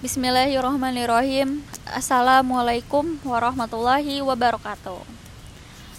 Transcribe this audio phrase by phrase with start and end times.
[0.00, 1.60] Bismillahirrahmanirrahim.
[1.84, 4.96] Assalamualaikum warahmatullahi wabarakatuh.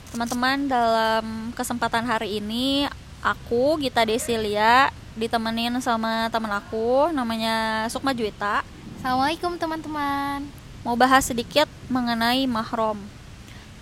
[0.10, 2.90] Teman-teman dalam kesempatan hari ini
[3.22, 8.66] Aku Gita Desilia Ditemenin sama teman aku Namanya Sukma Juwita.
[8.98, 10.50] Assalamualaikum teman-teman.
[10.82, 12.98] Mau bahas sedikit mengenai mahrom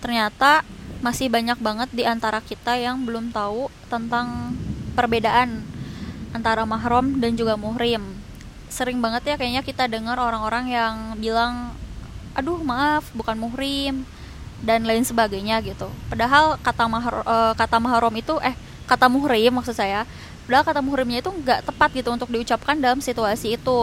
[0.04, 0.68] Ternyata
[1.00, 4.52] masih banyak banget di antara kita yang belum tahu tentang
[4.92, 5.64] perbedaan
[6.36, 8.19] antara mahrom dan juga muhrim
[8.70, 11.74] sering banget ya kayaknya kita dengar orang-orang yang bilang
[12.32, 14.06] aduh maaf bukan muhrim
[14.62, 15.90] dan lain sebagainya gitu.
[16.06, 18.54] Padahal kata mahar uh, kata mahram itu eh
[18.86, 20.06] kata muhrim maksud saya
[20.46, 23.80] padahal kata muhrimnya itu nggak tepat gitu untuk diucapkan dalam situasi itu.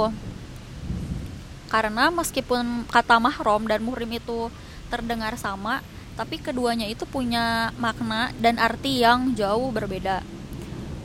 [1.67, 4.47] Karena meskipun kata mahram dan muhrim itu
[4.87, 5.83] terdengar sama
[6.17, 10.25] tapi keduanya itu punya makna dan arti yang jauh berbeda.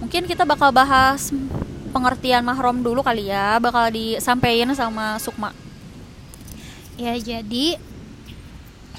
[0.01, 1.29] Mungkin kita bakal bahas
[1.93, 5.53] pengertian mahram dulu kali ya bakal disampaikan sama Sukma.
[6.97, 7.77] Ya jadi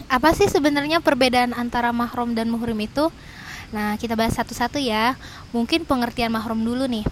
[0.10, 3.10] apa sih sebenarnya perbedaan antara mahram dan muhrim itu?
[3.74, 5.18] Nah kita bahas satu-satu ya.
[5.50, 7.06] Mungkin pengertian mahram dulu nih.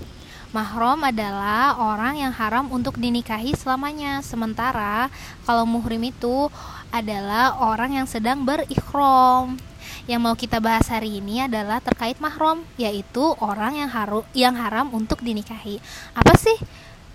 [0.54, 4.22] Mahram adalah orang yang haram untuk dinikahi selamanya.
[4.22, 5.10] Sementara
[5.50, 6.52] kalau muhrim itu
[6.94, 9.58] adalah orang yang sedang berikhram
[10.06, 14.90] yang mau kita bahas hari ini adalah terkait mahram, yaitu orang yang haru yang haram
[14.94, 15.78] untuk dinikahi.
[16.18, 16.58] Apa sih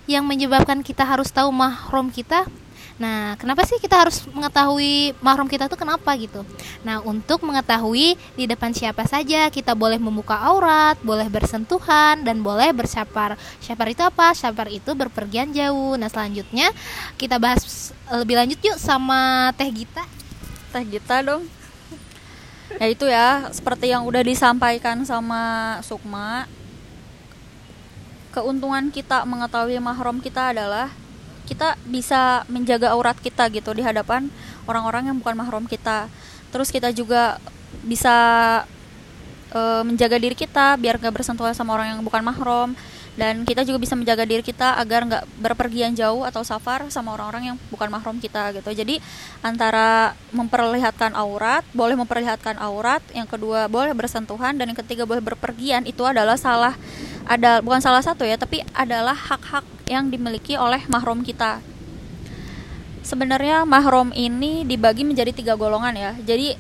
[0.06, 2.46] yang menyebabkan kita harus tahu mahram kita?
[2.96, 6.48] Nah, kenapa sih kita harus mengetahui mahram kita tuh kenapa gitu?
[6.80, 12.72] Nah, untuk mengetahui di depan siapa saja kita boleh membuka aurat, boleh bersentuhan dan boleh
[12.72, 13.36] bersyapar.
[13.60, 14.32] Syapar itu apa?
[14.32, 16.00] Syapar itu berpergian jauh.
[16.00, 16.72] Nah, selanjutnya
[17.20, 20.04] kita bahas lebih lanjut yuk sama Teh Gita.
[20.72, 21.44] Teh Gita dong
[22.82, 26.50] ya itu ya seperti yang udah disampaikan sama Sukma.
[28.34, 30.92] Keuntungan kita mengetahui mahram kita adalah
[31.46, 34.28] kita bisa menjaga aurat kita gitu di hadapan
[34.66, 36.10] orang-orang yang bukan mahram kita.
[36.50, 37.38] Terus kita juga
[37.86, 38.16] bisa
[39.54, 42.74] e, menjaga diri kita biar gak bersentuhan sama orang yang bukan mahram
[43.16, 47.52] dan kita juga bisa menjaga diri kita agar nggak berpergian jauh atau safar sama orang-orang
[47.52, 48.70] yang bukan mahram kita gitu.
[48.76, 49.00] Jadi
[49.40, 55.88] antara memperlihatkan aurat boleh memperlihatkan aurat yang kedua boleh bersentuhan dan yang ketiga boleh berpergian
[55.88, 56.76] itu adalah salah
[57.24, 61.64] ada bukan salah satu ya tapi adalah hak-hak yang dimiliki oleh mahram kita.
[63.00, 66.12] Sebenarnya mahram ini dibagi menjadi tiga golongan ya.
[66.20, 66.58] Jadi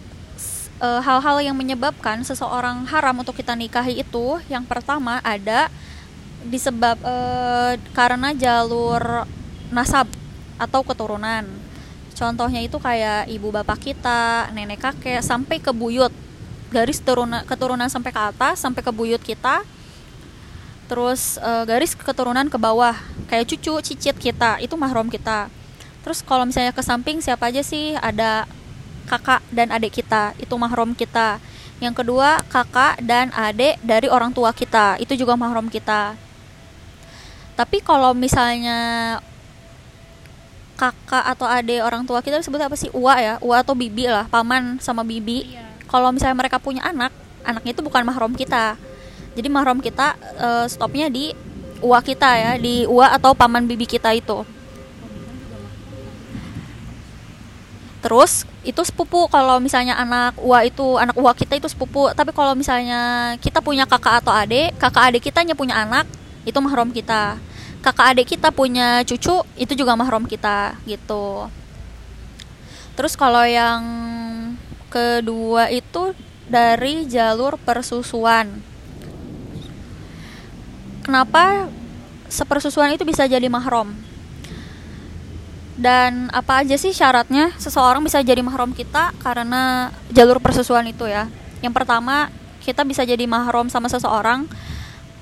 [0.80, 5.68] e, hal-hal yang menyebabkan seseorang haram untuk kita nikahi itu yang pertama ada
[6.46, 9.26] disebab uh, karena jalur
[9.70, 10.06] nasab
[10.56, 11.44] atau keturunan.
[12.16, 16.08] Contohnya itu kayak ibu bapak kita, nenek kakek sampai ke buyut.
[16.72, 19.60] Garis turunan keturunan sampai ke atas sampai ke buyut kita.
[20.86, 22.96] Terus uh, garis keturunan ke bawah
[23.28, 25.52] kayak cucu, cicit kita, itu mahram kita.
[26.06, 27.98] Terus kalau misalnya ke samping siapa aja sih?
[27.98, 28.48] Ada
[29.10, 31.42] kakak dan adik kita, itu mahram kita.
[31.82, 36.25] Yang kedua, kakak dan adik dari orang tua kita, itu juga mahram kita
[37.56, 39.16] tapi kalau misalnya
[40.76, 42.92] kakak atau adik orang tua kita disebut apa sih?
[42.92, 43.34] Ua ya?
[43.40, 45.56] Ua atau bibi lah paman sama bibi.
[45.56, 45.64] Iya.
[45.86, 48.76] kalau misalnya mereka punya anak anaknya itu bukan mahram kita.
[49.32, 51.32] Jadi mahram kita uh, stopnya di
[51.80, 54.44] ua kita ya di ua atau paman bibi kita itu.
[58.04, 59.30] Terus itu sepupu.
[59.32, 62.12] Kalau misalnya anak ua itu anak ua kita itu sepupu.
[62.12, 66.04] Tapi kalau misalnya kita punya kakak atau adik kakak adik kita punya anak
[66.44, 67.40] itu mahram kita
[67.86, 71.46] kakak adik kita punya cucu itu juga mahram kita gitu.
[72.98, 73.82] Terus kalau yang
[74.90, 76.10] kedua itu
[76.50, 78.58] dari jalur persusuan.
[81.06, 81.70] Kenapa
[82.26, 83.94] sepersusuan itu bisa jadi mahram
[85.78, 91.30] dan apa aja sih syaratnya seseorang bisa jadi mahram kita karena jalur persusuan itu ya?
[91.62, 92.34] Yang pertama
[92.66, 94.50] kita bisa jadi mahram sama seseorang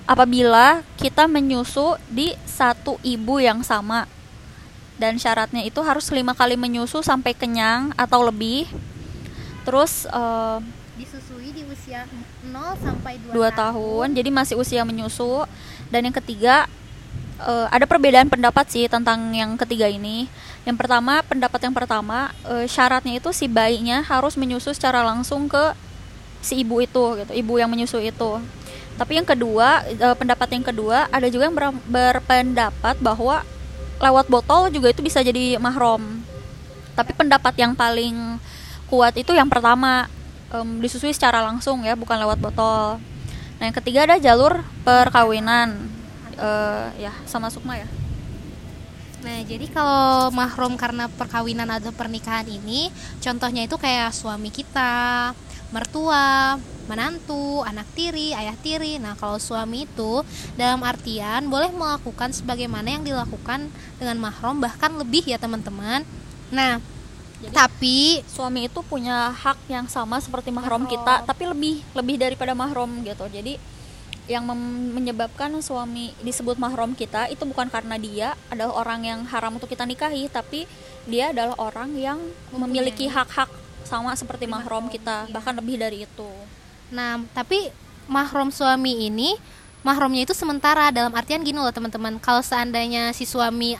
[0.04, 4.08] apabila kita menyusu di satu ibu yang sama.
[4.94, 8.70] Dan syaratnya itu harus lima kali menyusu sampai kenyang atau lebih.
[9.66, 10.62] Terus uh,
[10.94, 12.06] disusui di usia
[12.46, 13.52] 0 sampai 2, 2 tahun.
[13.58, 15.50] tahun jadi masih usia menyusu.
[15.90, 16.70] Dan yang ketiga
[17.42, 20.30] uh, ada perbedaan pendapat sih tentang yang ketiga ini.
[20.62, 25.74] Yang pertama pendapat yang pertama uh, syaratnya itu si bayinya harus menyusu secara langsung ke
[26.38, 27.32] si ibu itu gitu.
[27.34, 28.38] Ibu yang menyusu itu
[28.94, 33.42] tapi yang kedua uh, pendapat yang kedua ada juga yang ber berpendapat bahwa
[33.98, 36.22] lewat botol juga itu bisa jadi mahrom
[36.94, 38.38] tapi pendapat yang paling
[38.86, 40.06] kuat itu yang pertama
[40.54, 43.02] um, disusui secara langsung ya bukan lewat botol.
[43.58, 45.90] Nah yang ketiga ada jalur perkawinan.
[46.34, 47.86] Uh, ya sama Sukma ya.
[49.22, 52.92] Nah, jadi kalau mahrum karena perkawinan atau pernikahan ini,
[53.24, 55.32] contohnya itu kayak suami kita,
[55.74, 56.54] mertua,
[56.86, 59.02] menantu, anak tiri, ayah tiri.
[59.02, 60.22] Nah, kalau suami itu
[60.54, 63.66] dalam artian boleh melakukan sebagaimana yang dilakukan
[63.98, 66.06] dengan mahrum bahkan lebih ya, teman-teman.
[66.54, 66.78] Nah,
[67.42, 67.98] Jadi, tapi
[68.30, 70.92] suami itu punya hak yang sama seperti mahram Mahram.
[70.94, 73.26] kita, tapi lebih lebih daripada mahram gitu.
[73.26, 73.58] Jadi
[74.24, 74.48] yang
[74.96, 79.84] menyebabkan suami disebut mahram kita itu bukan karena dia adalah orang yang haram untuk kita
[79.84, 80.64] nikahi, tapi
[81.04, 82.16] dia adalah orang yang
[82.48, 83.52] memiliki hak-hak
[83.84, 86.30] sama seperti mahram kita, bahkan lebih dari itu.
[86.92, 87.72] Nah, tapi
[88.10, 89.36] mahram suami ini
[89.84, 92.16] mahramnya itu sementara dalam artian gini loh teman-teman.
[92.20, 93.76] Kalau seandainya si suami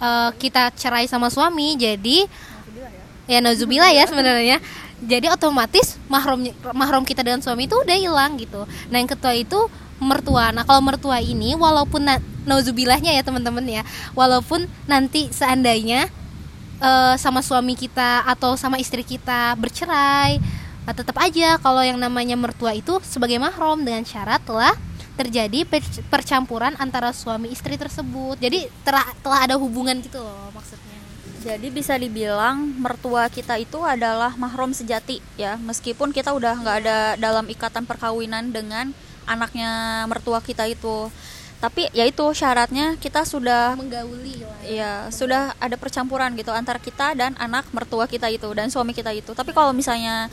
[0.00, 2.26] eh, kita cerai sama suami, jadi
[3.28, 4.58] ya nauzubillah ya sebenarnya.
[5.02, 8.64] Jadi otomatis mahram mahram kita dengan suami itu udah hilang gitu.
[8.88, 9.58] Nah, yang kedua itu
[10.02, 10.50] mertua.
[10.50, 13.82] Nah, kalau mertua ini walaupun na- nauzubillahnya ya teman-teman ya,
[14.14, 16.10] walaupun nanti seandainya
[16.82, 20.42] eh, sama suami kita atau sama istri kita bercerai
[20.82, 24.74] Nah, tetap aja kalau yang namanya mertua itu sebagai mahram dengan syarat telah
[25.14, 28.34] terjadi per- percampuran antara suami istri tersebut.
[28.42, 30.98] Jadi telah, telah ada hubungan gitu loh maksudnya.
[31.42, 36.98] Jadi bisa dibilang mertua kita itu adalah mahram sejati ya, meskipun kita udah nggak ada
[37.18, 38.90] dalam ikatan perkawinan dengan
[39.26, 41.10] anaknya mertua kita itu.
[41.62, 44.58] Tapi ya itu syaratnya kita sudah Menggauli lah.
[44.66, 49.14] ya sudah ada percampuran gitu antara kita dan anak mertua kita itu dan suami kita
[49.14, 49.30] itu.
[49.30, 50.26] Tapi kalau misalnya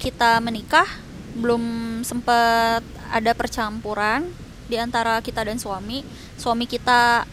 [0.00, 0.88] kita menikah
[1.36, 1.60] belum
[2.00, 2.80] sempat
[3.12, 4.24] ada percampuran
[4.66, 6.00] di antara kita dan suami,
[6.34, 7.28] suami kita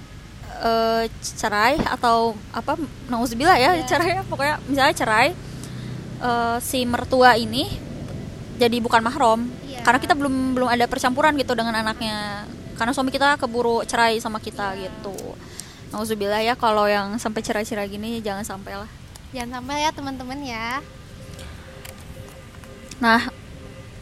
[0.59, 2.75] eh, cerai atau apa
[3.07, 3.85] nauzubillah ya Ya.
[3.87, 5.27] cerai pokoknya misalnya cerai
[6.19, 7.63] eh, si mertua ini
[8.57, 9.85] jadi bukan mahram Iya.
[9.85, 14.37] karena kita belum belum ada percampuran gitu dengan anaknya karena suami kita keburu cerai sama
[14.37, 14.87] kita Iya.
[14.93, 15.17] gitu
[15.91, 18.91] nauzubillah ya kalau yang sampai cerai-cerai gini jangan sampai lah
[19.35, 20.79] Jangan sampai ya teman-teman ya.
[22.97, 23.27] nah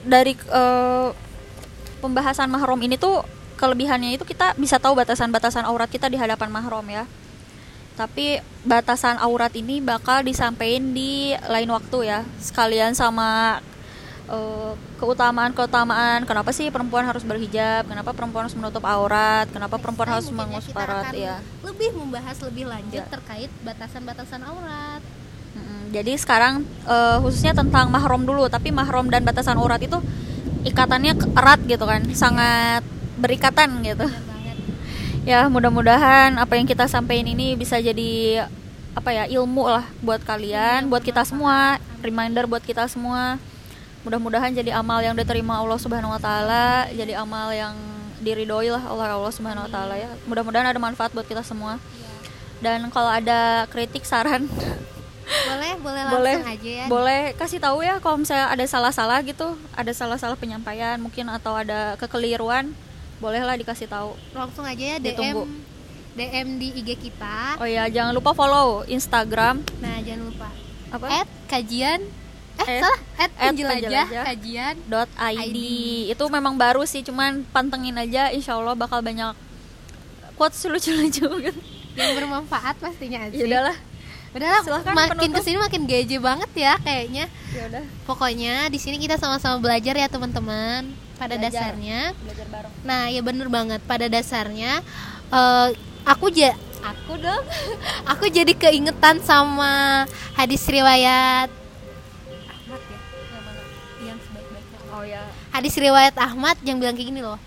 [0.05, 1.09] dari eh,
[1.99, 3.25] pembahasan mahram ini tuh
[3.57, 7.03] kelebihannya itu kita bisa tahu batasan-batasan aurat kita di hadapan mahram ya
[7.95, 13.59] tapi batasan aurat ini bakal disampaikan di lain waktu ya sekalian sama
[14.25, 17.85] eh, keutamaan-keutamaan kenapa sih perempuan harus berhijab?
[17.85, 19.45] Kenapa perempuan harus menutup aurat?
[19.49, 23.09] Kenapa perempuan harus Mungkin ya mengus kita parat akan ya Lebih membahas lebih lanjut Ya.
[23.09, 25.01] terkait batasan-batasan aurat.
[25.55, 26.53] Mm, Jadi sekarang
[26.87, 29.97] eh, khususnya tentang mahram dulu, tapi mahram dan batasan aurat itu
[30.65, 32.81] ikatannya erat gitu kan, sangat
[33.15, 34.09] berikatan gitu.
[35.25, 38.45] Ya mudah-mudahan apa yang kita sampaikan ini bisa jadi
[38.93, 43.41] apa ya ilmu lah buat kalian, buat kita semua, reminder buat kita semua.
[44.05, 47.73] Mudah-mudahan jadi amal yang diterima Allah Subhanahu Wa Taala, jadi amal yang
[48.17, 50.09] diridhoi lah Allah Allah Subhanahu Wa Taala ya.
[50.23, 51.81] Mudah-mudahan ada manfaat buat kita semua.
[51.91, 52.13] Iya.
[52.55, 54.45] Dan kalau ada kritik saran
[55.25, 56.85] Boleh, boleh langsung boleh aja ya.
[56.85, 59.43] boleh kasih tahu ya kalau misalnya ada salah-salah gitu
[59.73, 62.69] ada salah-salah penyampaian mungkin atau ada kekeliruan
[63.17, 65.43] bolehlah dikasih tahu Langsung aja ya DM Ditunggu.
[66.13, 67.57] DM di IG kita.
[67.57, 70.47] oh ya jangan lupa follow Instagram Nah, jangan lupa.
[70.89, 72.05] apa At kajian
[72.57, 74.23] eh At- salah at at penjelajah penjelajah.
[74.25, 75.39] kajian dot id.
[75.45, 75.57] ID.
[76.09, 79.35] itu memang baru sih cuman pantengin aja insya Allah bakal banyak
[80.33, 81.59] quotes lucu-lucu gitu
[81.93, 83.43] yang bermanfaat pastinya ya sih.
[83.43, 83.77] udahlah
[84.31, 85.39] Udahlah, Silahkan makin penutup.
[85.39, 87.31] ke sini makin gaje banget ya kayaknya.
[87.49, 90.91] ya udah Pokoknya di sini kita sama-sama belajar ya teman-teman.
[91.15, 91.71] Pada Belajar.
[91.71, 93.79] dasarnya, belajar bareng nah ya bener banget.
[93.81, 94.83] Pada dasarnya,
[95.31, 95.67] eh,
[96.03, 96.51] aku ja
[96.83, 97.43] aku dong,
[98.11, 100.03] aku jadi keingetan sama
[100.33, 101.47] hadis riwayat
[103.99, 104.79] yang sebaik-baiknya.
[104.89, 107.39] oh ya Hadis riwayat Ahmad yang bilang kayak gini loh.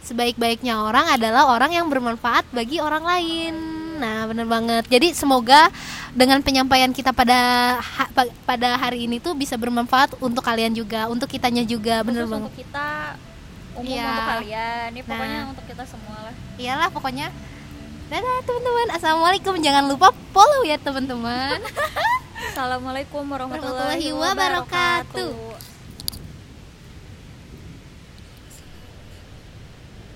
[0.00, 3.54] Sebaik-baiknya orang adalah orang yang bermanfaat bagi orang lain.
[3.96, 4.86] Nah, bener banget.
[4.86, 5.66] Jadi semoga
[6.12, 7.34] dengan penyampaian kita pada
[7.76, 12.22] ha- pa- pada hari ini tuh bisa bermanfaat untuk kalian juga, untuk kitanya juga, bener
[12.22, 12.44] khusus banget.
[12.44, 12.86] untuk kita
[13.74, 14.06] umum Iya.
[14.06, 15.50] untuk kalian ini pokoknya Nah.
[15.50, 17.26] untuk kita semua lah Iyalah pokoknya.
[18.06, 18.86] Dadah teman-teman.
[18.94, 19.54] Assalamualaikum.
[19.58, 21.58] Jangan lupa follow ya teman-teman.
[22.48, 25.30] Assalamualaikum warahmatullahi Warahmatullahi wabarakatuh.
[25.34, 25.75] wabarakatuh.